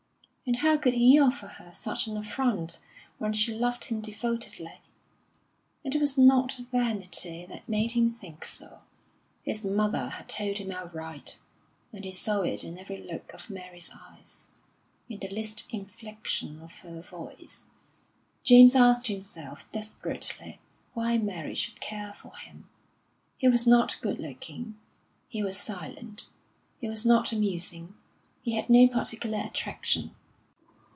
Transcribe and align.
And 0.47 0.57
how 0.59 0.75
could 0.75 0.95
he 0.95 1.17
offer 1.17 1.47
her 1.47 1.71
such 1.71 2.07
an 2.07 2.17
affront 2.17 2.81
when 3.19 3.31
she 3.31 3.53
loved 3.53 3.85
him 3.85 4.01
devotedly? 4.01 4.81
It 5.81 5.95
was 5.97 6.17
not 6.17 6.59
vanity 6.73 7.45
that 7.45 7.69
made 7.69 7.93
him 7.93 8.09
think 8.09 8.43
so, 8.43 8.81
his 9.45 9.63
mother 9.63 10.09
had 10.09 10.27
told 10.27 10.57
him 10.57 10.69
outright; 10.71 11.39
and 11.93 12.03
he 12.03 12.11
saw 12.11 12.41
it 12.41 12.65
in 12.65 12.77
every 12.77 12.97
look 13.01 13.33
of 13.33 13.49
Mary's 13.49 13.93
eyes, 13.97 14.47
in 15.07 15.19
the 15.21 15.29
least 15.29 15.67
inflection 15.69 16.59
of 16.61 16.79
her 16.79 17.01
voice. 17.01 17.63
James 18.43 18.75
asked 18.75 19.07
himself 19.07 19.71
desperately 19.71 20.59
why 20.93 21.17
Mary 21.17 21.55
should 21.55 21.79
care 21.79 22.13
for 22.13 22.35
him. 22.35 22.67
He 23.37 23.47
was 23.47 23.65
not 23.65 24.01
good 24.01 24.19
looking; 24.19 24.77
he 25.29 25.41
was 25.41 25.57
silent; 25.57 26.27
he 26.81 26.89
was 26.89 27.05
not 27.05 27.31
amusing; 27.31 27.95
he 28.41 28.55
had 28.55 28.69
no 28.69 28.85
particular 28.89 29.39
attraction. 29.39 30.13